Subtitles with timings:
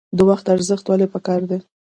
[0.17, 1.59] د وخت ارزښت ولې پکار دی؟